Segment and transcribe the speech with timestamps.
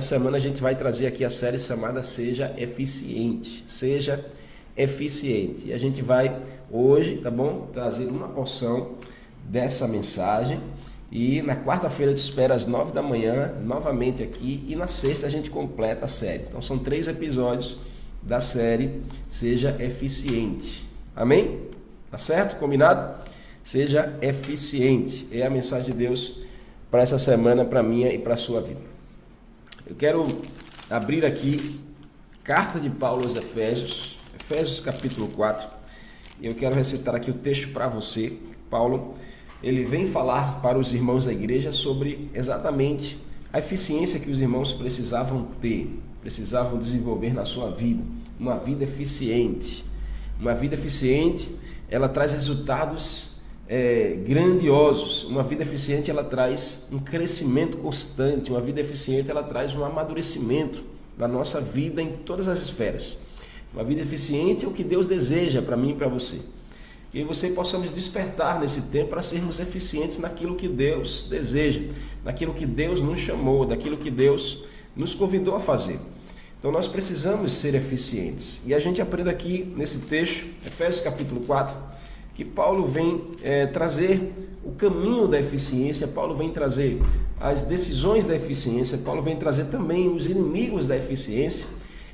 [0.00, 3.62] nessa semana a gente vai trazer aqui a série chamada Seja Eficiente.
[3.66, 4.24] Seja
[4.74, 5.68] Eficiente.
[5.68, 6.40] E a gente vai
[6.70, 7.68] hoje, tá bom?
[7.70, 8.92] Trazer uma porção
[9.44, 10.58] dessa mensagem.
[11.12, 14.64] E na quarta-feira te espero às nove da manhã, novamente aqui.
[14.66, 16.44] E na sexta a gente completa a série.
[16.48, 17.76] Então são três episódios
[18.22, 20.82] da série Seja Eficiente.
[21.14, 21.60] Amém?
[22.10, 22.58] Tá certo?
[22.58, 23.22] Combinado?
[23.62, 25.28] Seja eficiente.
[25.30, 26.38] É a mensagem de Deus
[26.90, 28.89] para essa semana, para minha e para sua vida.
[29.90, 30.24] Eu quero
[30.88, 31.80] abrir aqui
[32.44, 35.68] carta de Paulo aos Efésios, Efésios capítulo 4.
[36.40, 38.38] E eu quero recitar aqui o texto para você.
[38.70, 39.14] Paulo,
[39.60, 43.18] ele vem falar para os irmãos da igreja sobre exatamente
[43.52, 48.04] a eficiência que os irmãos precisavam ter, precisavam desenvolver na sua vida,
[48.38, 49.84] uma vida eficiente.
[50.38, 51.52] Uma vida eficiente,
[51.88, 53.29] ela traz resultados
[53.72, 55.22] é, grandiosos.
[55.22, 58.50] Uma vida eficiente ela traz um crescimento constante.
[58.50, 60.82] Uma vida eficiente ela traz um amadurecimento
[61.16, 63.20] da nossa vida em todas as esferas.
[63.72, 66.40] Uma vida eficiente é o que Deus deseja para mim e para você.
[67.12, 71.80] Que você possamos despertar nesse tempo para sermos eficientes naquilo que Deus deseja,
[72.24, 74.64] naquilo que Deus nos chamou, daquilo que Deus
[74.96, 76.00] nos convidou a fazer.
[76.58, 78.60] Então nós precisamos ser eficientes.
[78.66, 81.99] E a gente aprende aqui nesse texto, Efésios capítulo 4,
[82.34, 84.32] que Paulo vem é, trazer
[84.64, 87.00] o caminho da eficiência, Paulo vem trazer
[87.40, 91.66] as decisões da eficiência, Paulo vem trazer também os inimigos da eficiência.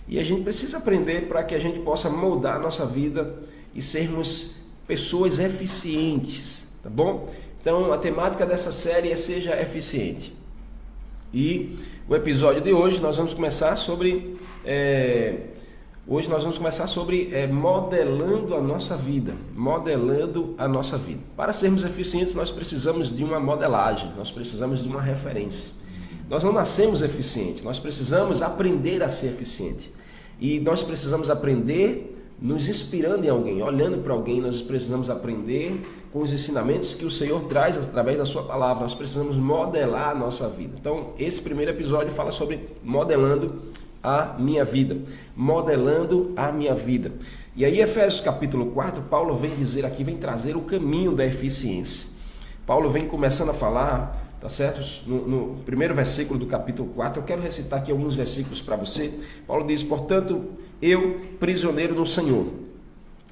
[0.09, 3.35] E a gente precisa aprender para que a gente possa moldar a nossa vida
[3.75, 4.55] e sermos
[4.87, 7.29] pessoas eficientes, tá bom?
[7.61, 10.33] Então a temática dessa série é Seja Eficiente.
[11.35, 11.77] E
[12.09, 14.37] o episódio de hoje nós vamos começar sobre.
[14.65, 15.39] É,
[16.09, 21.19] Hoje nós vamos começar sobre é, modelando a nossa vida, modelando a nossa vida.
[21.37, 25.73] Para sermos eficientes, nós precisamos de uma modelagem, nós precisamos de uma referência.
[26.31, 29.93] Nós não nascemos eficientes, nós precisamos aprender a ser eficiente.
[30.39, 35.81] E nós precisamos aprender nos inspirando em alguém, olhando para alguém, nós precisamos aprender
[36.13, 38.83] com os ensinamentos que o Senhor traz através da sua palavra.
[38.83, 40.77] Nós precisamos modelar a nossa vida.
[40.79, 43.75] Então, esse primeiro episódio fala sobre modelando
[44.07, 44.97] a minha vida,
[45.35, 47.13] modelando a minha vida.
[47.57, 52.09] E aí, Efésios capítulo 4, Paulo vem dizer aqui, vem trazer o caminho da eficiência.
[52.65, 54.81] Paulo vem começando a falar, tá certo?
[55.09, 59.13] No, no primeiro versículo do capítulo 4, eu quero recitar aqui alguns versículos para você.
[59.45, 60.45] Paulo diz: Portanto,
[60.81, 62.47] eu, prisioneiro no Senhor.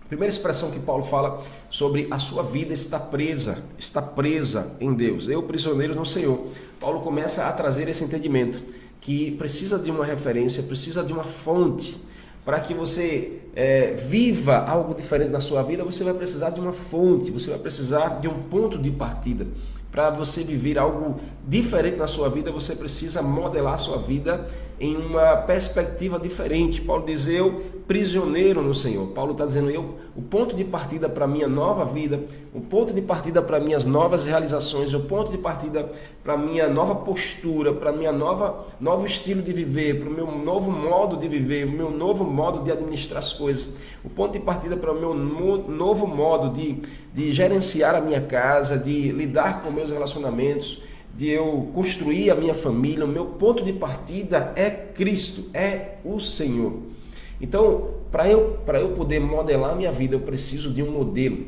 [0.09, 5.29] primeira expressão que Paulo fala sobre a sua vida está presa, está presa em Deus.
[5.29, 6.47] Eu, prisioneiro no Senhor.
[6.81, 8.61] Paulo começa a trazer esse entendimento
[9.05, 11.97] que precisa de uma referência, precisa de uma fonte.
[12.43, 16.73] Para que você é, viva algo diferente na sua vida, você vai precisar de uma
[16.73, 19.47] fonte, você vai precisar de um ponto de partida
[19.95, 24.45] para você viver algo diferente na sua vida, você precisa modelar a sua vida
[24.81, 26.81] em uma perspectiva diferente.
[26.81, 29.09] Paulo diz: Eu, prisioneiro no Senhor.
[29.09, 32.93] Paulo está dizendo: Eu, o ponto de partida para a minha nova vida, o ponto
[32.93, 35.91] de partida para minhas novas realizações, o ponto de partida
[36.23, 40.27] para a minha nova postura, para minha nova novo estilo de viver, para o meu
[40.27, 44.41] novo modo de viver, o meu novo modo de administrar as coisas, o ponto de
[44.41, 46.81] partida para o meu novo modo de,
[47.13, 50.83] de gerenciar a minha casa, de lidar com meus relacionamentos,
[51.15, 56.19] de eu construir a minha família, o meu ponto de partida é Cristo, é o
[56.19, 56.95] Senhor.
[57.41, 61.39] Então, para eu, eu poder modelar minha vida, eu preciso de um modelo.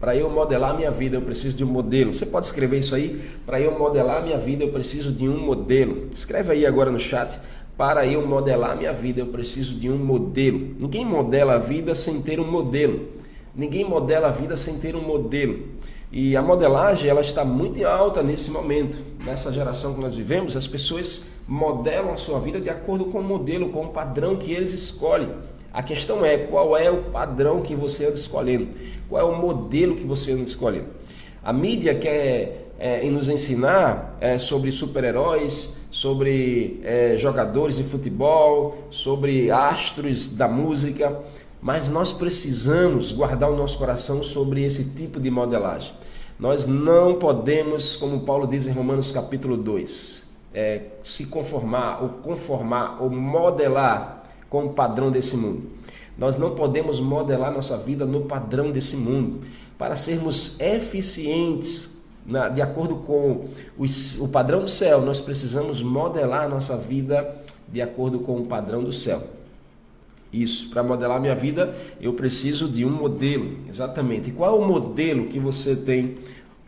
[0.00, 2.12] Para eu modelar minha vida, eu preciso de um modelo.
[2.12, 3.22] Você pode escrever isso aí?
[3.46, 6.08] Para eu modelar minha vida, eu preciso de um modelo.
[6.12, 7.38] Escreve aí agora no chat.
[7.76, 10.74] Para eu modelar minha vida, eu preciso de um modelo.
[10.78, 13.10] Ninguém modela a vida sem ter um modelo.
[13.54, 15.60] Ninguém modela a vida sem ter um modelo.
[16.12, 20.54] E a modelagem ela está muito alta nesse momento, nessa geração que nós vivemos.
[20.54, 24.52] As pessoas modelam a sua vida de acordo com o modelo, com o padrão que
[24.52, 25.30] eles escolhem.
[25.72, 28.68] A questão é qual é o padrão que você anda escolhendo,
[29.08, 30.88] qual é o modelo que você anda escolhendo.
[31.42, 39.50] A mídia quer é, nos ensinar é, sobre super-heróis, sobre é, jogadores de futebol, sobre
[39.50, 41.18] astros da música,
[41.62, 45.94] mas nós precisamos guardar o nosso coração sobre esse tipo de modelagem.
[46.42, 53.00] Nós não podemos, como Paulo diz em Romanos capítulo 2, é, se conformar ou conformar
[53.00, 55.70] ou modelar com o padrão desse mundo.
[56.18, 59.46] Nós não podemos modelar nossa vida no padrão desse mundo.
[59.78, 61.96] Para sermos eficientes,
[62.26, 63.46] na, de acordo com
[63.78, 63.84] o,
[64.24, 67.36] o padrão do céu, nós precisamos modelar nossa vida
[67.68, 69.22] de acordo com o padrão do céu.
[70.32, 74.30] Isso, para modelar minha vida, eu preciso de um modelo, exatamente.
[74.30, 76.14] E qual o modelo que você tem?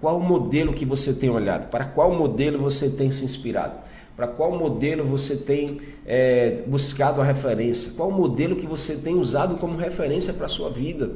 [0.01, 1.71] Qual o modelo que você tem olhado?
[1.71, 3.79] Para qual modelo você tem se inspirado?
[4.15, 7.93] Para qual modelo você tem é, buscado a referência?
[7.97, 11.11] Qual modelo que você tem usado como referência para a sua vida?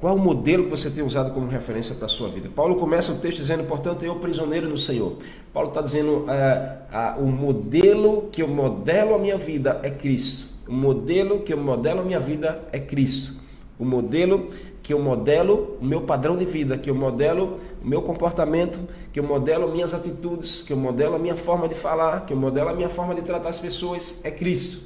[0.00, 2.50] Qual o modelo que você tem usado como referência para a sua vida?
[2.54, 5.16] Paulo começa o texto dizendo, portanto, eu prisioneiro no Senhor.
[5.52, 10.55] Paulo está dizendo, ah, ah, o modelo que eu modelo a minha vida é Cristo.
[10.66, 13.34] O modelo que eu modelo a minha vida é Cristo.
[13.78, 14.50] O modelo
[14.82, 18.80] que eu modelo o meu padrão de vida, que eu modelo o meu comportamento,
[19.12, 22.36] que eu modelo minhas atitudes, que eu modelo a minha forma de falar, que eu
[22.36, 24.84] modelo a minha forma de tratar as pessoas, é Cristo.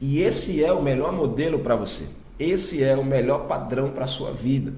[0.00, 2.04] E esse é o melhor modelo para você.
[2.38, 4.72] Esse é o melhor padrão para a sua vida.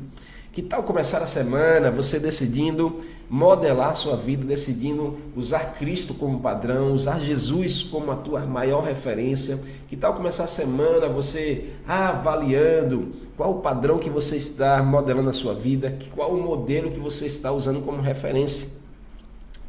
[0.56, 6.94] Que tal começar a semana você decidindo modelar sua vida, decidindo usar Cristo como padrão,
[6.94, 9.60] usar Jesus como a tua maior referência?
[9.86, 15.32] Que tal começar a semana você avaliando qual o padrão que você está modelando a
[15.34, 18.68] sua vida, qual o modelo que você está usando como referência?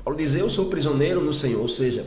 [0.06, 2.06] Paulo diz: Eu sou prisioneiro no Senhor, ou seja,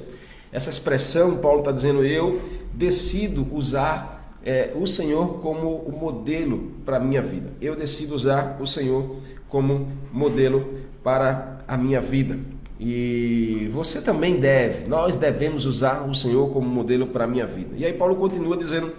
[0.50, 2.40] essa expressão, Paulo está dizendo, eu
[2.72, 7.50] decido usar é, o Senhor como o modelo para a minha vida.
[7.60, 9.16] Eu decido usar o Senhor
[9.48, 12.38] como modelo para a minha vida.
[12.78, 17.74] E você também deve, nós devemos usar o Senhor como modelo para a minha vida.
[17.76, 18.92] E aí Paulo continua dizendo: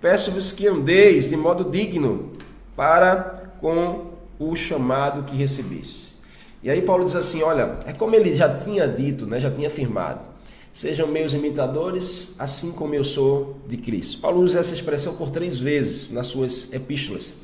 [0.00, 2.32] Peço-vos que andeis de modo digno
[2.74, 4.06] para com
[4.40, 6.16] o chamado que recebeste.
[6.62, 9.68] E aí Paulo diz assim: Olha, é como ele já tinha dito, né, já tinha
[9.68, 10.20] afirmado.
[10.78, 14.20] Sejam meus imitadores, assim como eu sou de Cristo.
[14.20, 17.36] Paulo usa essa expressão por três vezes nas suas epístolas.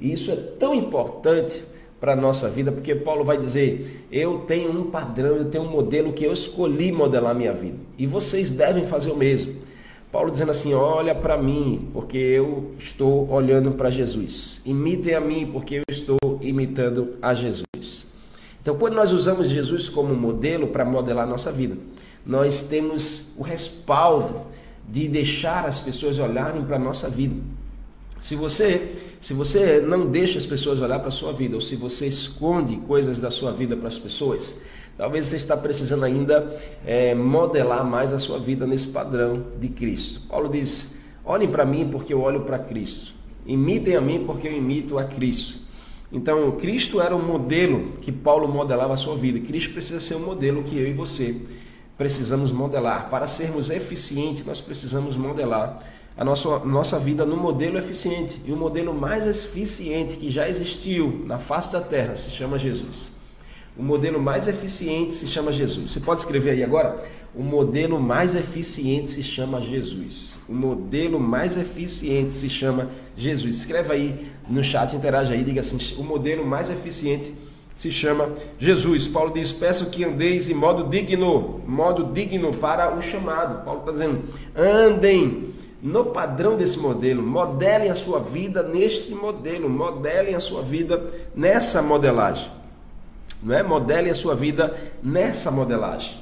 [0.00, 1.62] E isso é tão importante
[2.00, 5.70] para a nossa vida, porque Paulo vai dizer: Eu tenho um padrão, eu tenho um
[5.70, 7.76] modelo que eu escolhi modelar minha vida.
[7.98, 9.56] E vocês devem fazer o mesmo.
[10.10, 14.62] Paulo dizendo assim: Olha para mim, porque eu estou olhando para Jesus.
[14.64, 18.10] Imitem a mim, porque eu estou imitando a Jesus.
[18.62, 21.76] Então, quando nós usamos Jesus como modelo para modelar nossa vida,
[22.30, 24.42] nós temos o respaldo
[24.88, 27.34] de deixar as pessoas olharem para a nossa vida.
[28.20, 31.74] Se você, se você não deixa as pessoas olhar para a sua vida, ou se
[31.74, 34.60] você esconde coisas da sua vida para as pessoas,
[34.96, 36.56] talvez você está precisando ainda
[36.86, 40.20] é, modelar mais a sua vida nesse padrão de Cristo.
[40.28, 43.12] Paulo diz: olhem para mim porque eu olho para Cristo.
[43.44, 45.58] Imitem a mim porque eu imito a Cristo.
[46.12, 49.40] Então, Cristo era o modelo que Paulo modelava a sua vida.
[49.40, 51.34] Cristo precisa ser o modelo que eu e você
[52.00, 53.10] precisamos modelar.
[53.10, 55.84] Para sermos eficientes, nós precisamos modelar
[56.16, 58.40] a nossa, nossa vida no modelo eficiente.
[58.46, 63.12] E o modelo mais eficiente que já existiu na face da terra se chama Jesus.
[63.76, 65.90] O modelo mais eficiente se chama Jesus.
[65.90, 67.04] Você pode escrever aí agora?
[67.34, 70.40] O modelo mais eficiente se chama Jesus.
[70.48, 73.56] O modelo mais eficiente se chama Jesus.
[73.58, 77.34] Escreva aí no chat, interage aí, diga assim: o modelo mais eficiente
[77.74, 79.08] se chama Jesus.
[79.08, 83.64] Paulo diz: Peço que andeis em modo digno, modo digno para o chamado.
[83.64, 84.22] Paulo está dizendo:
[84.56, 91.10] andem no padrão desse modelo, modelem a sua vida neste modelo, modelem a sua vida
[91.34, 92.50] nessa modelagem.
[93.42, 93.62] Não é?
[93.62, 96.20] Modelem a sua vida nessa modelagem.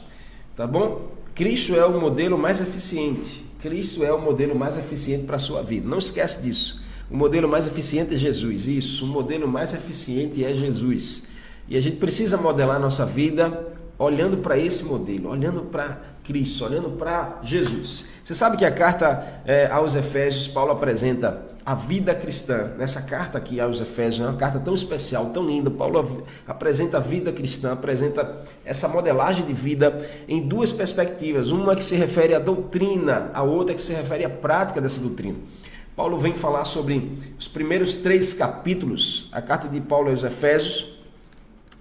[0.55, 1.09] Tá bom?
[1.35, 3.45] Cristo é o modelo mais eficiente.
[3.61, 5.89] Cristo é o modelo mais eficiente para a sua vida.
[5.89, 6.83] Não esquece disso.
[7.11, 8.69] O modelo mais eficiente é Jesus.
[8.69, 11.27] Isso, o modelo mais eficiente é Jesus.
[11.69, 13.67] E a gente precisa modelar nossa vida
[13.99, 18.07] olhando para esse modelo, olhando para Cristo, olhando para Jesus.
[18.23, 22.71] Você sabe que a carta é, aos Efésios, Paulo apresenta a vida cristã.
[22.79, 25.71] Nessa carta aqui aos Efésios, é uma carta tão especial, tão linda.
[25.71, 29.99] Paulo apresenta a vida cristã, apresenta essa modelagem de vida
[30.29, 31.51] em duas perspectivas.
[31.51, 35.37] Uma que se refere à doutrina, a outra que se refere à prática dessa doutrina.
[35.97, 40.98] Paulo vem falar sobre os primeiros três capítulos, a carta de Paulo aos Efésios,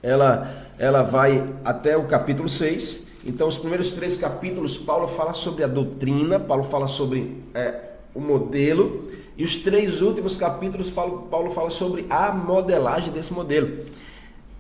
[0.02, 3.08] ela, ela vai até o capítulo 6.
[3.26, 7.74] Então, os primeiros três capítulos, Paulo fala sobre a doutrina, Paulo fala sobre é,
[8.16, 13.86] o modelo, e os três últimos capítulos, Paulo fala sobre a modelagem desse modelo.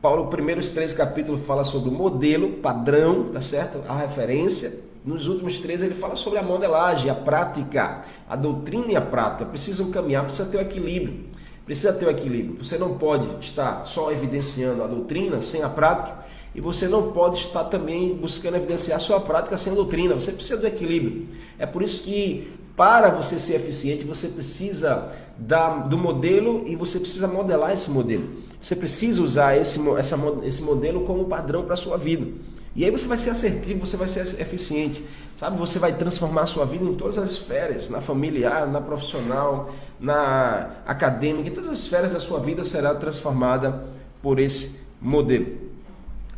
[0.01, 3.81] Paulo, primeiros três capítulos, fala sobre o modelo, padrão, tá certo?
[3.87, 4.79] A referência.
[5.03, 9.45] Nos últimos três, ele fala sobre a modelagem, a prática, a doutrina e a prática.
[9.45, 11.25] Precisam caminhar, precisa ter o equilíbrio.
[11.67, 12.57] Precisa ter o equilíbrio.
[12.63, 16.17] Você não pode estar só evidenciando a doutrina sem a prática
[16.55, 20.15] e você não pode estar também buscando evidenciar só a prática sem doutrina.
[20.15, 21.27] Você precisa do equilíbrio.
[21.59, 22.47] É por isso que
[22.77, 28.29] para você ser eficiente, você precisa da, do modelo e você precisa modelar esse modelo.
[28.61, 32.27] Você precisa usar esse, essa, esse modelo como padrão para a sua vida.
[32.75, 35.03] E aí você vai ser assertivo, você vai ser eficiente.
[35.35, 39.71] Sabe, você vai transformar a sua vida em todas as esferas, na familiar, na profissional,
[39.99, 43.83] na acadêmica, em todas as esferas da sua vida será transformada
[44.21, 45.67] por esse modelo.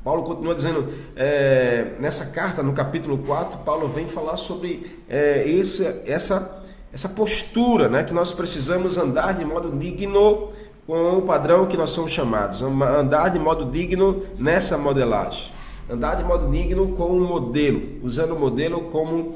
[0.02, 5.86] Paulo continua dizendo, é, nessa carta, no capítulo 4, Paulo vem falar sobre é, esse,
[6.06, 10.50] essa, essa postura né, que nós precisamos andar de modo digno
[10.90, 15.52] com o padrão que nós somos chamados, andar de modo digno nessa modelagem,
[15.88, 19.36] andar de modo digno com o modelo, usando o modelo como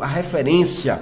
[0.00, 1.00] a referência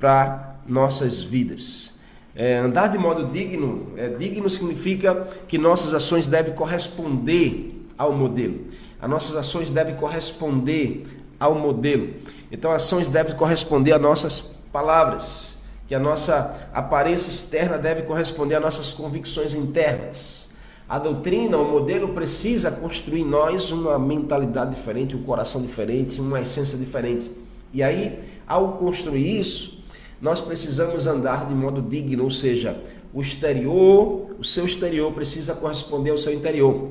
[0.00, 2.00] para nossas vidas.
[2.34, 8.66] É, andar de modo digno, é, digno significa que nossas ações devem corresponder ao modelo.
[9.00, 11.04] As nossas ações devem corresponder
[11.38, 12.12] ao modelo.
[12.50, 14.40] Então, ações devem corresponder às nossas
[14.72, 15.51] palavras,
[15.92, 20.48] que a nossa aparência externa deve corresponder às nossas convicções internas.
[20.88, 26.40] A doutrina, o modelo precisa construir em nós uma mentalidade diferente, um coração diferente, uma
[26.40, 27.30] essência diferente.
[27.74, 29.84] E aí, ao construir isso,
[30.18, 32.82] nós precisamos andar de modo digno, ou seja,
[33.12, 36.88] o exterior, o seu exterior precisa corresponder ao seu interior.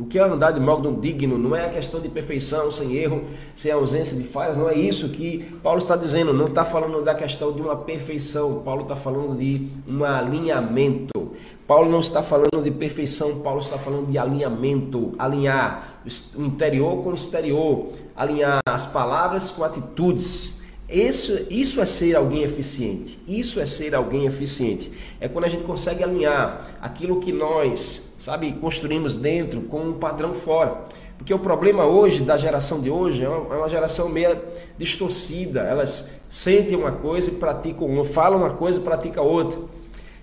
[0.00, 3.22] O que é andar de modo digno não é a questão de perfeição, sem erro,
[3.54, 7.14] sem ausência de falhas, não é isso que Paulo está dizendo, não está falando da
[7.14, 11.32] questão de uma perfeição, Paulo está falando de um alinhamento.
[11.66, 16.00] Paulo não está falando de perfeição, Paulo está falando de alinhamento, alinhar
[16.34, 20.59] o interior com o exterior, alinhar as palavras com atitudes.
[20.90, 23.18] Isso, isso é ser alguém eficiente.
[23.28, 24.90] Isso é ser alguém eficiente.
[25.20, 30.34] É quando a gente consegue alinhar aquilo que nós sabe, construímos dentro com um padrão
[30.34, 30.82] fora.
[31.16, 34.38] Porque o problema hoje, da geração de hoje, é uma, é geração meio
[34.76, 35.60] distorcida.
[35.60, 39.58] Elas sentem uma coisa e praticam uma, falam uma coisa e praticam outra.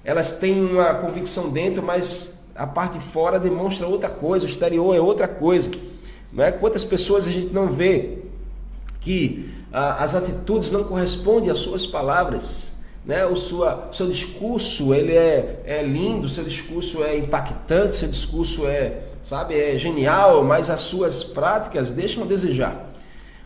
[0.04, 5.02] Elas têm uma convicção dentro, mas a parte fora demonstra outra coisa, o exterior é
[5.02, 5.72] outra coisa.
[6.32, 6.52] Não é?
[6.52, 8.20] Quantas pessoas a gente não vê
[9.02, 12.78] que as atitudes não correspondem às suas palavras?
[13.08, 13.26] né?
[13.26, 19.04] o, sua, seu discurso ele é, é lindo, seu discurso é impactante, seu discurso é,
[19.24, 22.86] sabe, é genial, mas as suas práticas deixam a desejar.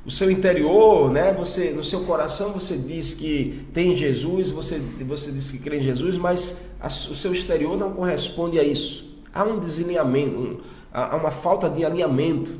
[0.03, 1.31] O seu interior, né?
[1.33, 5.81] Você, no seu coração você diz que tem Jesus, você, você diz que crê em
[5.81, 9.15] Jesus, mas a, o seu exterior não corresponde a isso.
[9.31, 10.57] Há um desalinhamento, um,
[10.91, 12.51] há uma falta de alinhamento.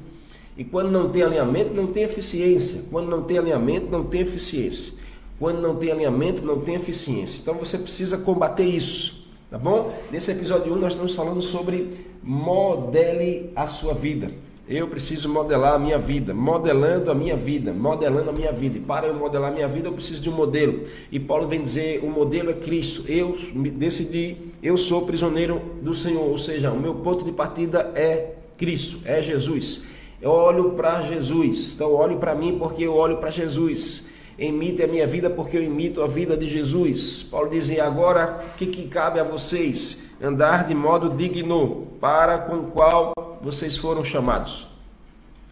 [0.57, 2.83] E quando não tem alinhamento, não tem eficiência.
[2.91, 4.93] Quando não tem alinhamento, não tem eficiência.
[5.39, 7.39] Quando não tem alinhamento, não tem eficiência.
[7.41, 9.91] Então você precisa combater isso, tá bom?
[10.11, 14.31] Nesse episódio 1 nós estamos falando sobre modele a sua vida.
[14.69, 18.77] Eu preciso modelar a minha vida, modelando a minha vida, modelando a minha vida.
[18.77, 20.83] E para eu modelar a minha vida, eu preciso de um modelo.
[21.11, 23.03] E Paulo vem dizer: o modelo é Cristo.
[23.11, 26.23] Eu decidi, eu sou prisioneiro do Senhor.
[26.23, 29.85] Ou seja, o meu ponto de partida é Cristo, é Jesus.
[30.21, 31.73] Eu olho para Jesus.
[31.73, 35.63] Então, olho para mim porque eu olho para Jesus imite a minha vida porque eu
[35.63, 37.23] imito a vida de Jesus.
[37.23, 40.05] Paulo dizia: agora o que, que cabe a vocês?
[40.21, 44.67] Andar de modo digno, para com o qual vocês foram chamados.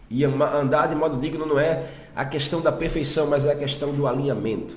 [0.08, 1.86] E andar de modo digno não é
[2.16, 4.76] a questão da perfeição, mas é a questão do alinhamento.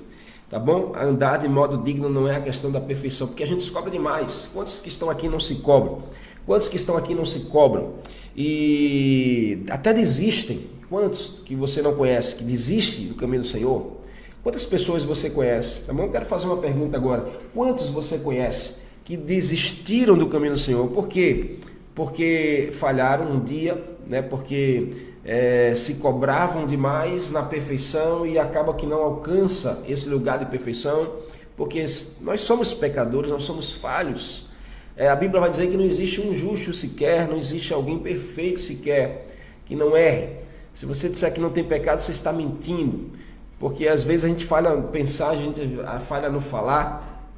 [0.49, 0.93] Tá bom?
[0.95, 3.89] Andar de modo digno não é a questão da perfeição, porque a gente se cobra
[3.89, 4.51] demais.
[4.53, 6.03] Quantos que estão aqui não se cobram?
[6.45, 7.93] Quantos que estão aqui não se cobram?
[8.35, 10.71] E até desistem.
[10.89, 13.93] Quantos que você não conhece que desiste do caminho do Senhor?
[14.43, 15.83] Quantas pessoas você conhece?
[15.87, 17.31] Eu quero fazer uma pergunta agora.
[17.53, 20.87] Quantos você conhece que desistiram do caminho do Senhor?
[20.89, 21.57] Por quê?
[21.95, 24.21] Porque falharam um dia, né?
[24.21, 24.89] porque
[25.23, 31.13] é, se cobravam demais na perfeição e acaba que não alcança esse lugar de perfeição,
[31.55, 31.85] porque
[32.19, 34.49] nós somos pecadores, nós somos falhos.
[34.95, 38.59] É, a Bíblia vai dizer que não existe um justo sequer, não existe alguém perfeito
[38.59, 39.25] sequer,
[39.65, 40.29] que não erre.
[40.73, 43.09] Se você disser que não tem pecado, você está mentindo.
[43.59, 45.61] Porque às vezes a gente falha pensar, a gente
[46.01, 47.31] falha no falar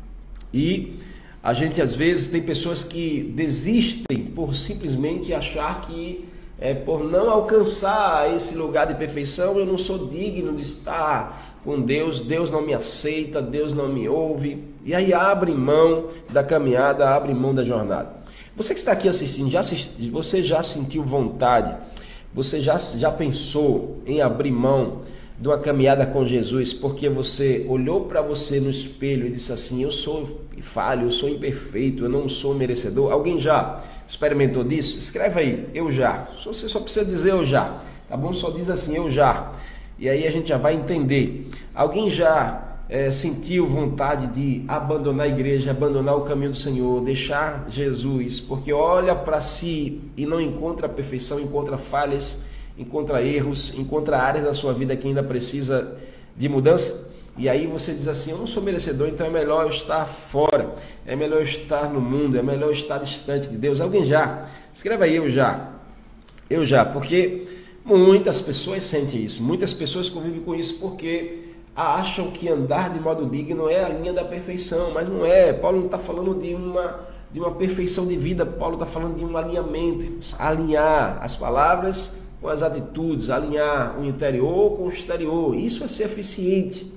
[0.53, 0.97] e
[1.43, 7.29] a gente às vezes tem pessoas que desistem por simplesmente achar que é, por não
[7.29, 12.61] alcançar esse lugar de perfeição eu não sou digno de estar com Deus, Deus não
[12.61, 17.63] me aceita, Deus não me ouve e aí abre mão da caminhada, abre mão da
[17.63, 18.13] jornada.
[18.55, 21.75] Você que está aqui assistindo, já assisti, você já sentiu vontade?
[22.33, 25.01] Você já, já pensou em abrir mão
[25.39, 29.83] de uma caminhada com Jesus, porque você olhou para você no espelho e disse assim:
[29.83, 33.11] Eu sou falho, eu sou imperfeito, eu não sou merecedor.
[33.11, 34.97] Alguém já experimentou disso?
[34.99, 36.27] Escreve aí, eu já.
[36.45, 38.31] Você só precisa dizer eu já, tá bom?
[38.33, 39.51] Só diz assim, eu já.
[39.97, 41.49] E aí a gente já vai entender.
[41.73, 47.65] Alguém já é, sentiu vontade de abandonar a igreja, abandonar o caminho do Senhor, deixar
[47.69, 52.43] Jesus, porque olha para si e não encontra perfeição, encontra falhas
[52.77, 55.97] encontra erros, encontra áreas da sua vida que ainda precisa
[56.35, 57.09] de mudança.
[57.37, 60.73] E aí você diz assim: Eu não sou merecedor, então é melhor eu estar fora,
[61.05, 63.81] é melhor eu estar no mundo, é melhor eu estar distante de Deus.
[63.81, 64.49] Alguém já?
[64.73, 65.71] Escreva aí eu já.
[66.49, 67.45] Eu já, porque
[67.83, 73.25] muitas pessoas sentem isso, muitas pessoas convivem com isso porque acham que andar de modo
[73.25, 75.51] digno é a linha da perfeição, mas não é.
[75.51, 77.01] Paulo não está falando de uma,
[77.31, 82.47] de uma perfeição de vida, Paulo está falando de um alinhamento, alinhar as palavras com
[82.47, 85.53] as atitudes, alinhar o interior com o exterior.
[85.55, 86.93] Isso é ser eficiente.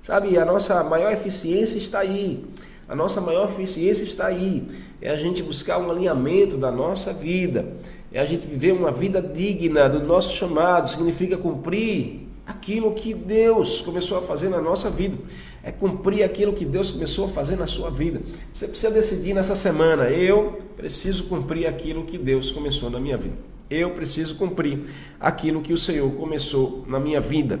[0.00, 2.44] Sabe, a nossa maior eficiência está aí.
[2.88, 4.66] A nossa maior eficiência está aí.
[5.00, 7.72] É a gente buscar um alinhamento da nossa vida.
[8.12, 10.90] É a gente viver uma vida digna do nosso chamado.
[10.90, 15.16] Significa cumprir aquilo que Deus começou a fazer na nossa vida.
[15.62, 18.20] É cumprir aquilo que Deus começou a fazer na sua vida.
[18.52, 23.36] Você precisa decidir nessa semana: eu preciso cumprir aquilo que Deus começou na minha vida.
[23.70, 24.80] Eu preciso cumprir
[25.18, 27.58] aquilo que o Senhor começou na minha vida.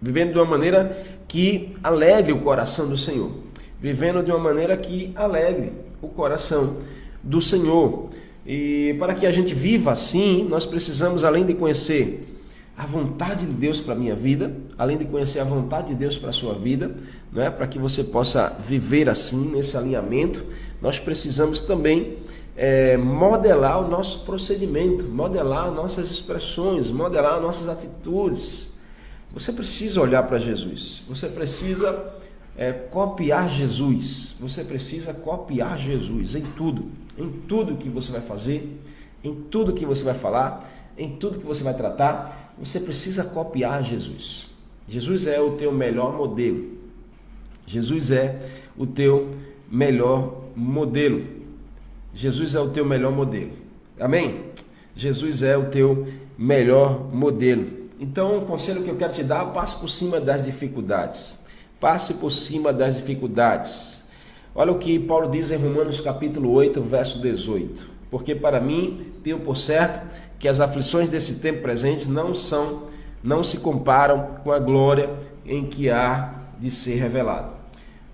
[0.00, 3.30] Vivendo de uma maneira que alegre o coração do Senhor.
[3.80, 6.78] Vivendo de uma maneira que alegre o coração
[7.22, 8.08] do Senhor.
[8.44, 12.26] E para que a gente viva assim, nós precisamos, além de conhecer
[12.76, 16.16] a vontade de Deus para a minha vida, além de conhecer a vontade de Deus
[16.16, 16.94] para a sua vida,
[17.30, 20.44] né, para que você possa viver assim, nesse alinhamento,
[20.80, 22.18] nós precisamos também
[22.56, 28.72] é, modelar o nosso procedimento, modelar nossas expressões, modelar nossas atitudes.
[29.32, 32.12] Você precisa olhar para Jesus, você precisa
[32.56, 38.80] é, copiar Jesus, você precisa copiar Jesus em tudo, em tudo que você vai fazer,
[39.24, 43.82] em tudo que você vai falar, em tudo que você vai tratar, você precisa copiar
[43.82, 44.50] Jesus.
[44.88, 46.78] Jesus é o teu melhor modelo.
[47.66, 48.40] Jesus é
[48.76, 49.36] o teu
[49.70, 51.24] melhor modelo.
[52.14, 53.52] Jesus é o teu melhor modelo.
[53.98, 54.40] Amém?
[54.94, 56.06] Jesus é o teu
[56.36, 57.82] melhor modelo.
[57.98, 61.38] Então, o conselho que eu quero te dar, passe por cima das dificuldades.
[61.80, 64.04] Passe por cima das dificuldades.
[64.54, 67.88] Olha o que Paulo diz em Romanos capítulo 8, verso 18.
[68.10, 70.06] Porque para mim, tenho por certo
[70.42, 72.82] que as aflições desse tempo presente não são,
[73.22, 75.08] não se comparam com a glória
[75.46, 77.52] em que há de ser revelado.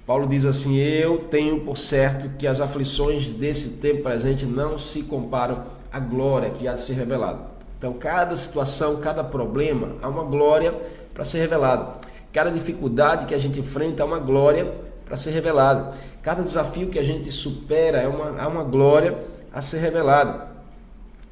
[0.06, 5.04] Paulo diz assim: Eu tenho por certo que as aflições desse tempo presente não se
[5.04, 7.38] comparam à glória que há de ser revelada.
[7.78, 10.74] Então, cada situação, cada problema, há uma glória
[11.14, 11.94] para ser revelada.
[12.30, 14.70] Cada dificuldade que a gente enfrenta, há uma glória
[15.02, 15.92] para ser revelada.
[16.20, 19.16] Cada desafio que a gente supera, é uma, há uma glória
[19.50, 20.46] a ser revelada.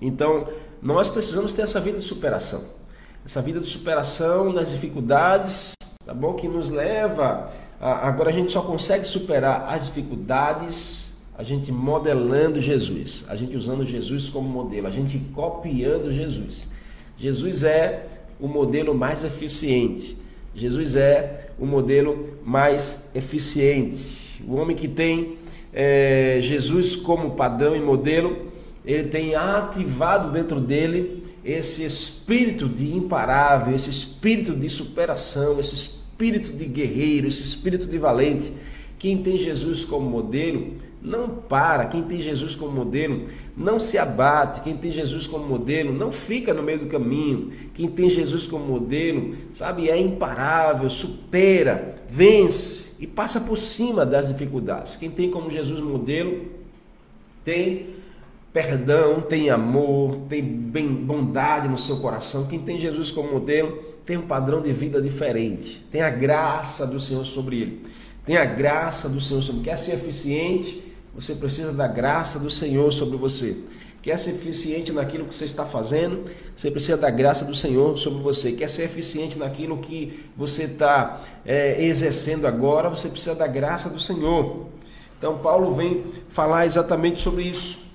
[0.00, 0.46] Então,
[0.86, 2.64] nós precisamos ter essa vida de superação.
[3.24, 5.72] Essa vida de superação das dificuldades,
[6.04, 6.34] tá bom?
[6.34, 11.06] Que nos leva a, agora a gente só consegue superar as dificuldades
[11.38, 16.66] a gente modelando Jesus, a gente usando Jesus como modelo, a gente copiando Jesus.
[17.18, 18.06] Jesus é
[18.40, 20.16] o modelo mais eficiente.
[20.54, 24.42] Jesus é o modelo mais eficiente.
[24.48, 25.34] O homem que tem
[25.74, 28.50] é, Jesus como padrão e modelo,
[28.86, 36.52] ele tem ativado dentro dele esse espírito de imparável, esse espírito de superação, esse espírito
[36.52, 38.52] de guerreiro, esse espírito de valente.
[38.98, 43.24] Quem tem Jesus como modelo não para, quem tem Jesus como modelo
[43.56, 47.88] não se abate, quem tem Jesus como modelo não fica no meio do caminho, quem
[47.88, 54.96] tem Jesus como modelo, sabe, é imparável, supera, vence e passa por cima das dificuldades.
[54.96, 56.46] Quem tem como Jesus modelo
[57.44, 57.95] tem
[58.56, 62.46] perdão, tem amor, tem bem, bondade no seu coração.
[62.46, 66.98] Quem tem Jesus como modelo tem um padrão de vida diferente, tem a graça do
[66.98, 67.84] Senhor sobre ele.
[68.24, 69.60] Tem a graça do Senhor sobre.
[69.60, 70.82] Quer ser eficiente?
[71.14, 73.58] Você precisa da graça do Senhor sobre você.
[74.00, 76.24] Quer ser eficiente naquilo que você está fazendo?
[76.56, 78.52] Você precisa da graça do Senhor sobre você.
[78.52, 82.88] Quer ser eficiente naquilo que você está é, exercendo agora?
[82.88, 84.64] Você precisa da graça do Senhor.
[85.18, 87.85] Então, Paulo vem falar exatamente sobre isso.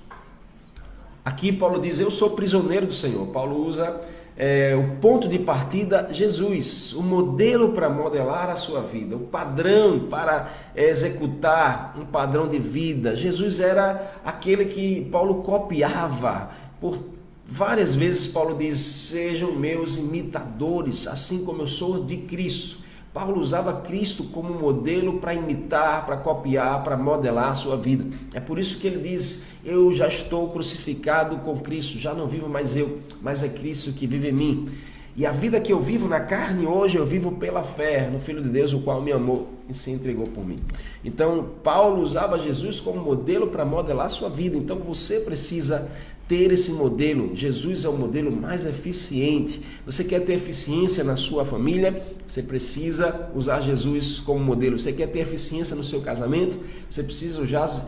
[1.24, 3.26] Aqui Paulo diz: Eu sou prisioneiro do Senhor.
[3.28, 4.00] Paulo usa
[4.36, 10.08] é, o ponto de partida, Jesus, o modelo para modelar a sua vida, o padrão
[10.08, 13.14] para executar um padrão de vida.
[13.14, 16.50] Jesus era aquele que Paulo copiava.
[16.80, 16.98] Por
[17.46, 22.81] várias vezes, Paulo diz: Sejam meus imitadores, assim como eu sou de Cristo.
[23.12, 28.06] Paulo usava Cristo como modelo para imitar, para copiar, para modelar a sua vida.
[28.32, 32.48] É por isso que ele diz: Eu já estou crucificado com Cristo, já não vivo
[32.48, 34.68] mais eu, mas é Cristo que vive em mim.
[35.14, 38.40] E a vida que eu vivo na carne hoje, eu vivo pela fé no Filho
[38.40, 40.58] de Deus, o qual me amou e se entregou por mim.
[41.04, 44.56] Então, Paulo usava Jesus como modelo para modelar sua vida.
[44.56, 45.86] Então, você precisa
[46.26, 47.36] ter esse modelo.
[47.36, 49.60] Jesus é o modelo mais eficiente.
[49.84, 52.02] Você quer ter eficiência na sua família?
[52.26, 54.78] Você precisa usar Jesus como modelo.
[54.78, 56.58] Você quer ter eficiência no seu casamento?
[56.88, 57.42] Você precisa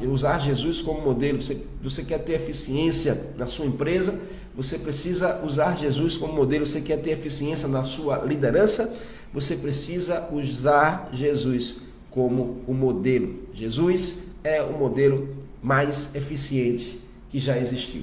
[0.06, 1.40] usar Jesus como modelo.
[1.40, 4.20] Você, você quer ter eficiência na sua empresa?
[4.56, 6.64] Você precisa usar Jesus como modelo.
[6.64, 8.94] Você quer ter eficiência na sua liderança?
[9.32, 13.34] Você precisa usar Jesus como o modelo.
[13.52, 18.02] Jesus é o modelo mais eficiente que já existiu.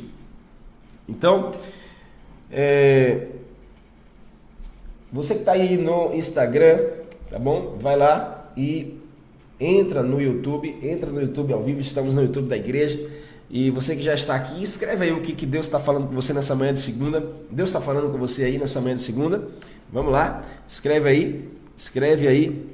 [1.07, 1.51] Então,
[2.51, 3.27] é,
[5.11, 6.79] você que está aí no Instagram,
[7.29, 7.77] tá bom?
[7.79, 8.97] Vai lá e
[9.57, 13.09] entra no YouTube, entra no YouTube ao vivo, estamos no YouTube da igreja.
[13.53, 16.15] E você que já está aqui, escreve aí o que, que Deus está falando com
[16.15, 17.21] você nessa manhã de segunda.
[17.49, 19.45] Deus está falando com você aí nessa manhã de segunda.
[19.91, 22.65] Vamos lá, escreve aí, escreve aí.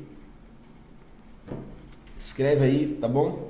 [2.20, 3.50] Escreve aí, tá bom?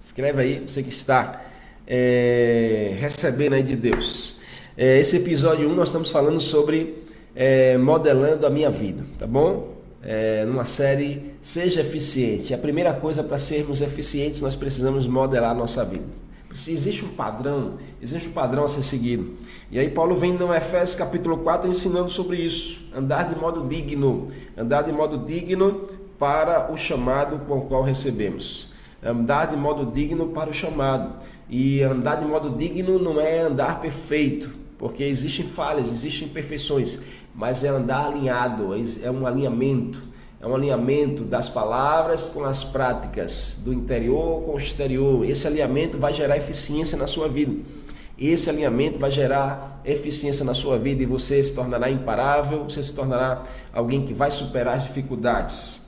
[0.00, 1.44] Escreve aí, você que está
[1.86, 4.38] é, recebendo aí de Deus.
[4.78, 7.02] É, esse episódio 1 nós estamos falando sobre
[7.36, 9.77] é, modelando a minha vida, tá bom?
[10.02, 12.54] É, numa série Seja Eficiente.
[12.54, 16.04] A primeira coisa para sermos eficientes, nós precisamos modelar a nossa vida.
[16.50, 19.34] Existe um padrão, existe um padrão a ser seguido.
[19.70, 22.88] E aí Paulo vem no Efésios capítulo 4 ensinando sobre isso.
[22.94, 24.28] Andar de modo digno.
[24.56, 28.72] Andar de modo digno para o chamado com o qual recebemos.
[29.02, 31.22] Andar de modo digno para o chamado.
[31.50, 37.00] E andar de modo digno não é andar perfeito, porque existem falhas, existem imperfeições
[37.38, 38.70] mas é andar alinhado,
[39.00, 40.02] é um alinhamento,
[40.40, 45.24] é um alinhamento das palavras com as práticas, do interior com o exterior.
[45.24, 47.54] Esse alinhamento vai gerar eficiência na sua vida.
[48.18, 52.92] Esse alinhamento vai gerar eficiência na sua vida e você se tornará imparável, você se
[52.92, 55.86] tornará alguém que vai superar as dificuldades.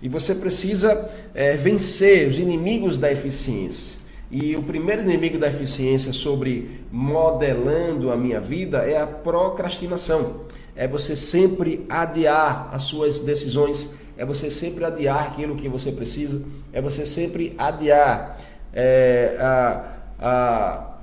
[0.00, 3.98] E você precisa é, vencer os inimigos da eficiência.
[4.30, 10.42] E o primeiro inimigo da eficiência sobre modelando a minha vida é a procrastinação
[10.74, 16.42] é você sempre adiar as suas decisões, é você sempre adiar aquilo que você precisa,
[16.72, 18.36] é você sempre adiar
[18.72, 19.84] é, a,
[20.18, 20.94] a,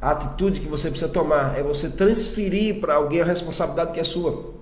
[0.00, 4.04] a atitude que você precisa tomar, é você transferir para alguém a responsabilidade que é
[4.04, 4.52] sua.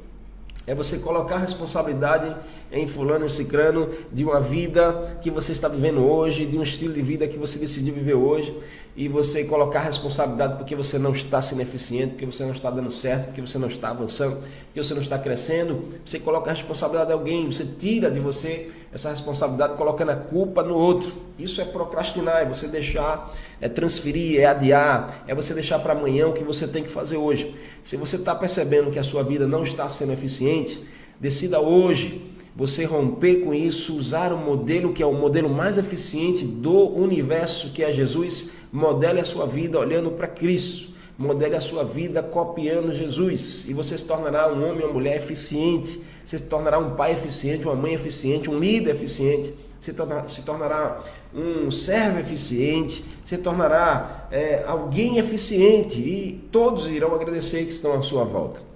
[0.66, 2.36] É você colocar a responsabilidade
[2.72, 6.94] em fulano e cicrano de uma vida que você está vivendo hoje, de um estilo
[6.94, 8.56] de vida que você decidiu viver hoje,
[8.96, 12.90] e você colocar responsabilidade porque você não está sendo eficiente, porque você não está dando
[12.90, 17.08] certo, porque você não está avançando, porque você não está crescendo, você coloca a responsabilidade
[17.08, 21.12] de alguém, você tira de você essa responsabilidade colocando a culpa no outro.
[21.38, 26.26] Isso é procrastinar, é você deixar, é transferir, é adiar, é você deixar para amanhã
[26.26, 27.54] o que você tem que fazer hoje.
[27.84, 30.82] Se você está percebendo que a sua vida não está sendo eficiente,
[31.18, 32.29] decida hoje
[32.60, 37.70] você romper com isso, usar o modelo que é o modelo mais eficiente do universo,
[37.70, 40.90] que é Jesus, modele a sua vida olhando para Cristo.
[41.16, 46.02] Modele a sua vida copiando Jesus e você se tornará um homem ou mulher eficiente.
[46.22, 49.54] Você se tornará um pai eficiente, uma mãe eficiente, um líder eficiente.
[49.80, 51.00] Se, torna, se tornará
[51.34, 58.02] um servo eficiente, se tornará é, alguém eficiente e todos irão agradecer que estão à
[58.02, 58.69] sua volta.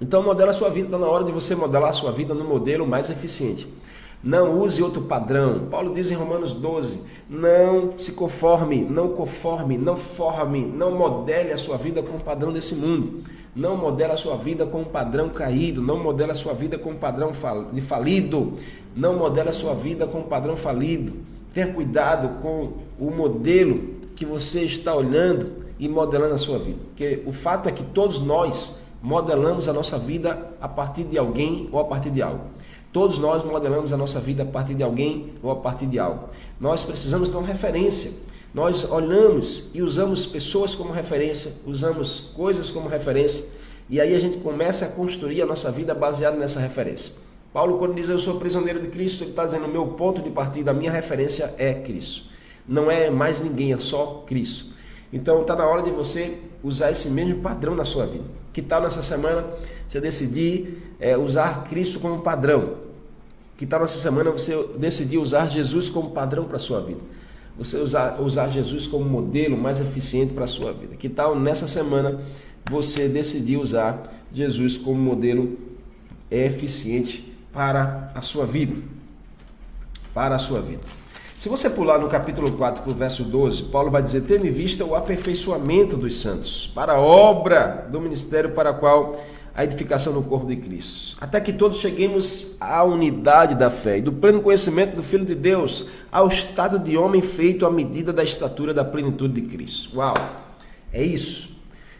[0.00, 2.44] Então, modela a sua vida, está na hora de você modelar a sua vida no
[2.44, 3.68] modelo mais eficiente.
[4.22, 5.66] Não use outro padrão.
[5.70, 11.58] Paulo diz em Romanos 12: não se conforme, não conforme, não forme, não modele a
[11.58, 13.22] sua vida com o padrão desse mundo.
[13.54, 16.90] Não modele a sua vida com um padrão caído, não modele a sua vida com
[16.90, 17.32] um padrão
[17.72, 18.54] de falido,
[18.96, 21.12] não modele a sua vida com um padrão falido.
[21.52, 26.78] Tenha cuidado com o modelo que você está olhando e modelando a sua vida.
[26.88, 31.68] Porque o fato é que todos nós modelamos a nossa vida a partir de alguém
[31.70, 32.46] ou a partir de algo.
[32.90, 36.30] Todos nós modelamos a nossa vida a partir de alguém ou a partir de algo.
[36.58, 38.12] Nós precisamos de uma referência.
[38.54, 43.44] Nós olhamos e usamos pessoas como referência, usamos coisas como referência,
[43.90, 47.12] e aí a gente começa a construir a nossa vida baseada nessa referência.
[47.52, 50.30] Paulo, quando diz eu sou prisioneiro de Cristo, ele está dizendo: o meu ponto de
[50.30, 52.26] partida, a minha referência é Cristo.
[52.66, 54.66] Não é mais ninguém, é só Cristo.
[55.12, 58.43] Então está na hora de você usar esse mesmo padrão na sua vida.
[58.54, 59.44] Que tal nessa semana
[59.88, 62.76] você decidir é, usar Cristo como padrão?
[63.56, 67.00] Que tal nessa semana você decidir usar Jesus como padrão para a sua vida?
[67.58, 70.94] Você usar, usar Jesus como modelo mais eficiente para a sua vida?
[70.94, 72.20] Que tal nessa semana
[72.70, 75.58] você decidir usar Jesus como modelo
[76.30, 78.76] eficiente para a sua vida?
[80.14, 80.82] Para a sua vida.
[81.36, 84.50] Se você pular no capítulo 4, para o verso 12, Paulo vai dizer: tendo em
[84.50, 89.20] vista o aperfeiçoamento dos santos, para a obra do ministério para a qual
[89.54, 94.02] a edificação do corpo de Cristo, até que todos cheguemos à unidade da fé e
[94.02, 98.24] do pleno conhecimento do Filho de Deus, ao estado de homem feito à medida da
[98.24, 99.96] estatura da plenitude de Cristo.
[99.98, 100.14] Uau!
[100.92, 101.54] É isso.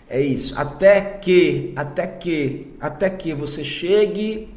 [0.08, 0.54] É isso.
[0.56, 4.48] Até que, até que, até que você chegue,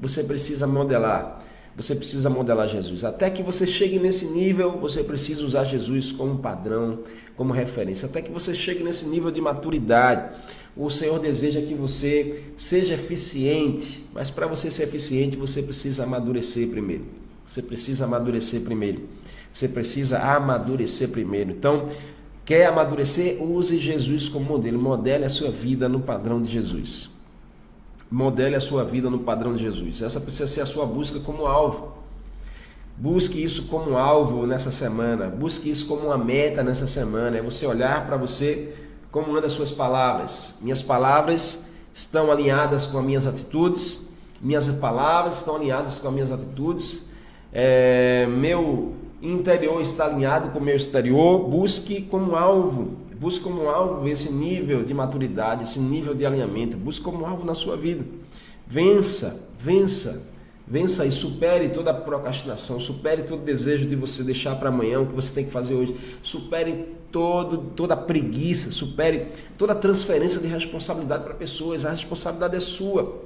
[0.00, 1.38] você precisa modelar
[1.76, 3.02] você precisa modelar Jesus.
[3.02, 7.00] Até que você chegue nesse nível, você precisa usar Jesus como padrão,
[7.34, 8.06] como referência.
[8.06, 10.34] Até que você chegue nesse nível de maturidade.
[10.76, 16.68] O Senhor deseja que você seja eficiente, mas para você ser eficiente, você precisa amadurecer
[16.68, 17.04] primeiro.
[17.44, 19.02] Você precisa amadurecer primeiro.
[19.52, 21.50] Você precisa amadurecer primeiro.
[21.50, 21.88] Então,
[22.44, 23.42] quer amadurecer?
[23.42, 24.80] Use Jesus como modelo.
[24.80, 27.11] Modele a sua vida no padrão de Jesus.
[28.12, 30.02] Modele a sua vida no padrão de Jesus.
[30.02, 31.94] Essa precisa ser a sua busca como alvo.
[32.94, 35.28] Busque isso como alvo nessa semana.
[35.28, 37.38] Busque isso como uma meta nessa semana.
[37.38, 38.74] É você olhar para você
[39.10, 40.58] como anda as suas palavras.
[40.60, 44.06] Minhas palavras estão alinhadas com as minhas atitudes.
[44.42, 47.08] Minhas palavras estão alinhadas com as minhas atitudes.
[47.50, 51.48] É, meu interior está alinhado com o meu exterior.
[51.48, 56.76] Busque como alvo Busque como alvo esse nível de maturidade, esse nível de alinhamento.
[56.76, 58.04] Busque como alvo na sua vida.
[58.66, 60.26] Vença, vença,
[60.66, 65.00] vença e supere toda a procrastinação, supere todo o desejo de você deixar para amanhã
[65.00, 65.96] o que você tem que fazer hoje.
[66.20, 71.84] Supere todo, toda a preguiça, supere toda a transferência de responsabilidade para pessoas.
[71.84, 73.20] A responsabilidade é sua.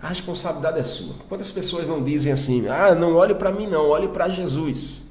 [0.00, 1.16] A responsabilidade é sua.
[1.28, 5.06] Quantas pessoas não dizem assim: "Ah, não olhe para mim não, olhe para Jesus"?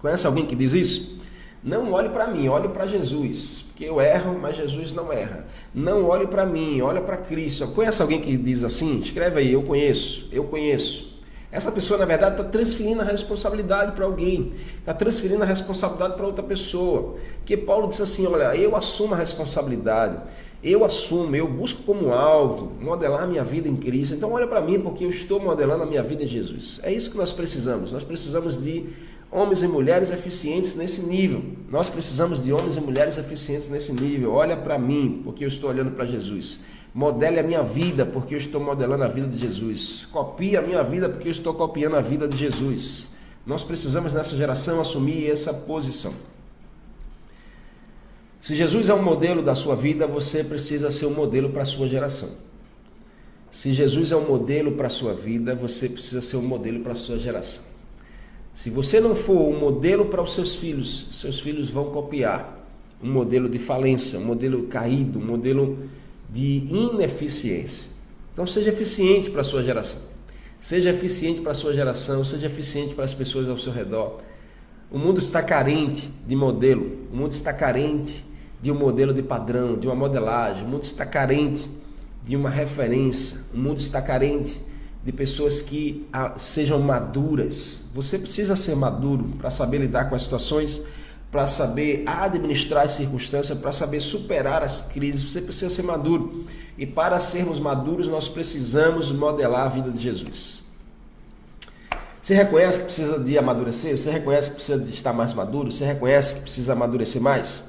[0.00, 1.21] Conhece alguém que diz isso?
[1.62, 5.46] Não olhe para mim, olhe para Jesus, porque eu erro, mas Jesus não erra.
[5.72, 7.68] Não olhe para mim, olha para Cristo.
[7.68, 8.98] Conhece alguém que diz assim?
[8.98, 11.12] Escreve aí, eu conheço, eu conheço.
[11.52, 16.26] Essa pessoa, na verdade, está transferindo a responsabilidade para alguém, está transferindo a responsabilidade para
[16.26, 17.16] outra pessoa.
[17.36, 20.18] Porque Paulo disse assim: olha, eu assumo a responsabilidade,
[20.64, 24.14] eu assumo, eu busco como alvo modelar a minha vida em Cristo.
[24.14, 26.80] Então, olha para mim, porque eu estou modelando a minha vida em Jesus.
[26.82, 27.92] É isso que nós precisamos.
[27.92, 28.86] Nós precisamos de
[29.32, 31.42] homens e mulheres eficientes nesse nível.
[31.70, 34.32] Nós precisamos de homens e mulheres eficientes nesse nível.
[34.32, 36.60] Olha para mim, porque eu estou olhando para Jesus.
[36.94, 40.06] Modele a minha vida, porque eu estou modelando a vida de Jesus.
[40.12, 43.14] Copie a minha vida, porque eu estou copiando a vida de Jesus.
[43.46, 46.12] Nós precisamos nessa geração assumir essa posição.
[48.38, 51.66] Se Jesus é um modelo da sua vida, você precisa ser um modelo para a
[51.66, 52.30] sua geração.
[53.50, 56.92] Se Jesus é um modelo para a sua vida, você precisa ser um modelo para
[56.92, 57.71] a sua geração.
[58.54, 62.58] Se você não for um modelo para os seus filhos, seus filhos vão copiar
[63.02, 65.78] um modelo de falência, um modelo caído, um modelo
[66.30, 67.90] de ineficiência.
[68.32, 70.00] Então seja eficiente para a sua geração.
[70.60, 74.20] Seja eficiente para a sua geração, seja eficiente para as pessoas ao seu redor.
[74.90, 78.24] O mundo está carente de modelo, o mundo está carente
[78.60, 81.68] de um modelo de padrão, de uma modelagem, o mundo está carente
[82.22, 84.60] de uma referência, o mundo está carente
[85.04, 87.80] de pessoas que ah, sejam maduras.
[87.94, 90.86] Você precisa ser maduro para saber lidar com as situações,
[91.30, 95.24] para saber administrar as circunstâncias, para saber superar as crises.
[95.24, 96.44] Você precisa ser maduro.
[96.78, 100.62] E para sermos maduros, nós precisamos modelar a vida de Jesus.
[102.22, 103.98] Você reconhece que precisa de amadurecer?
[103.98, 105.72] Você reconhece que precisa de estar mais maduro?
[105.72, 107.64] Você reconhece que precisa amadurecer mais?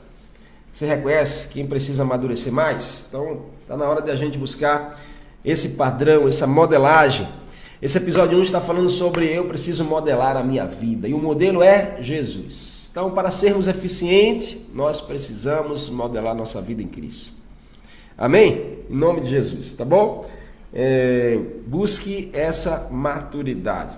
[0.71, 3.05] Você reconhece quem precisa amadurecer mais?
[3.09, 4.99] Então, está na hora de a gente buscar
[5.43, 7.27] esse padrão, essa modelagem.
[7.81, 11.61] Esse episódio 1 está falando sobre eu preciso modelar a minha vida e o modelo
[11.61, 12.89] é Jesus.
[12.89, 17.33] Então, para sermos eficientes, nós precisamos modelar nossa vida em Cristo.
[18.17, 18.79] Amém?
[18.89, 20.25] Em nome de Jesus, tá bom?
[20.71, 23.97] É, busque essa maturidade.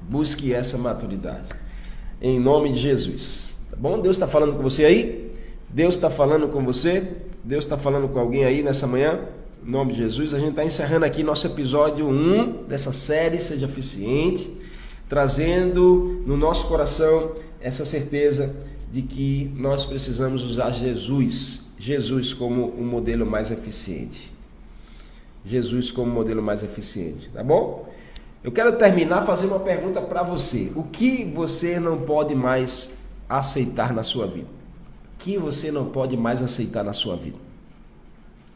[0.00, 1.48] Busque essa maturidade.
[2.20, 3.58] Em nome de Jesus.
[3.70, 4.00] Tá bom?
[4.00, 5.30] Deus está falando com você aí?
[5.68, 7.06] Deus está falando com você?
[7.44, 9.20] Deus está falando com alguém aí nessa manhã?
[9.66, 13.64] Em nome de Jesus, a gente está encerrando aqui nosso episódio 1 dessa série Seja
[13.64, 14.54] Eficiente,
[15.08, 18.54] trazendo no nosso coração essa certeza
[18.92, 24.30] de que nós precisamos usar Jesus, Jesus como o um modelo mais eficiente.
[25.46, 27.88] Jesus como modelo mais eficiente, tá bom?
[28.42, 30.72] Eu quero terminar fazendo uma pergunta para você.
[30.76, 32.92] O que você não pode mais
[33.26, 34.48] aceitar na sua vida?
[35.14, 37.43] O que você não pode mais aceitar na sua vida?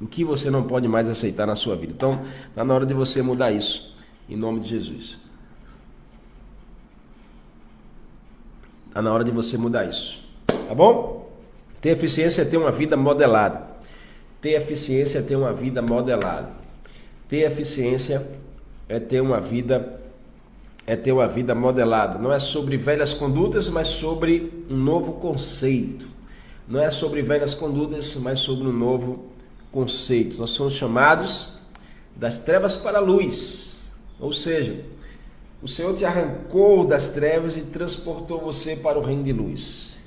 [0.01, 1.93] O que você não pode mais aceitar na sua vida.
[1.93, 3.97] Então, está na hora de você mudar isso,
[4.29, 5.19] em nome de Jesus.
[8.89, 10.25] Está na hora de você mudar isso.
[10.47, 11.31] Tá bom?
[11.81, 13.67] Ter eficiência é ter uma vida modelada.
[14.41, 16.53] Ter eficiência é ter uma vida modelada.
[17.29, 18.27] Ter eficiência
[18.89, 19.99] é ter uma vida
[20.87, 22.19] é ter uma vida modelada.
[22.19, 26.09] Não é sobre velhas condutas, mas sobre um novo conceito.
[26.67, 29.28] Não é sobre velhas condutas, mas sobre um novo
[29.73, 30.39] conceito.
[30.39, 31.55] Nós somos chamados
[32.15, 33.81] das trevas para a luz.
[34.19, 34.85] Ou seja,
[35.63, 39.99] o Senhor te arrancou das trevas e transportou você para o reino de luz.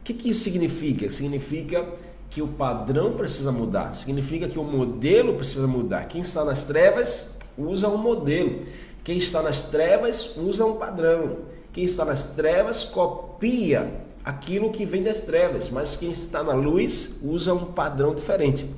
[0.00, 1.10] O que, que isso significa?
[1.10, 1.86] Significa
[2.30, 6.06] que o padrão precisa mudar, significa que o modelo precisa mudar.
[6.06, 8.60] Quem está nas trevas usa um modelo.
[9.02, 11.38] Quem está nas trevas usa um padrão.
[11.72, 17.20] Quem está nas trevas copia aquilo que vem das trevas, mas quem está na luz
[17.22, 18.68] usa um padrão diferente.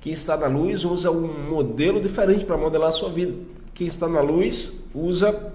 [0.00, 3.34] Quem está na luz usa um modelo diferente para modelar a sua vida.
[3.74, 5.52] Quem está na luz usa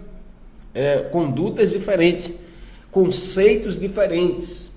[0.73, 2.31] é, condutas diferentes,
[2.91, 4.71] conceitos diferentes.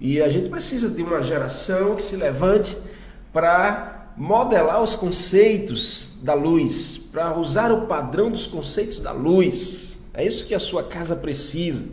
[0.00, 2.76] E a gente precisa de uma geração que se levante
[3.32, 9.98] para modelar os conceitos da luz, para usar o padrão dos conceitos da luz.
[10.12, 11.86] É isso que a sua casa precisa.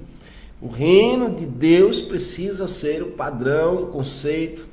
[0.59, 4.65] O reino de Deus precisa ser o padrão, o conceito,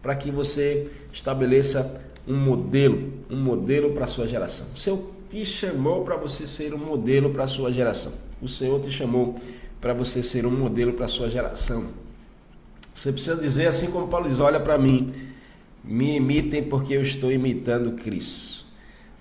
[0.00, 4.68] para que você estabeleça um modelo, um modelo para a sua geração.
[4.74, 8.12] O Senhor te chamou para você ser um modelo para a sua geração.
[8.40, 9.36] O Senhor te chamou
[9.80, 11.86] para você ser um modelo para a sua geração.
[12.94, 15.12] Você precisa dizer assim como Paulo diz: olha para mim,
[15.82, 18.62] me imitem porque eu estou imitando Cristo.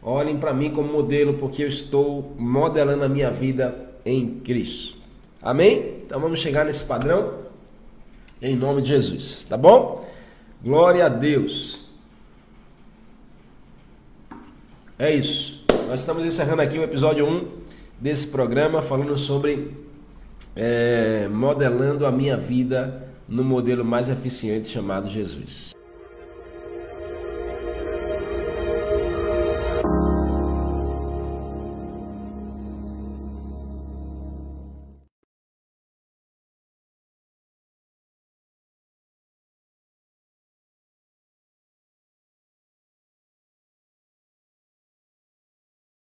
[0.04, 4.98] Olhem para mim como modelo porque eu estou modelando a minha vida em Cristo.
[5.42, 6.02] Amém?
[6.06, 7.42] Então vamos chegar nesse padrão
[8.42, 10.08] em nome de Jesus, tá bom?
[10.64, 11.88] Glória a Deus.
[14.98, 15.66] É isso.
[15.88, 17.48] Nós estamos encerrando aqui o episódio 1
[18.00, 19.76] desse programa falando sobre
[20.56, 25.74] é, modelando a minha vida no modelo mais eficiente chamado Jesus.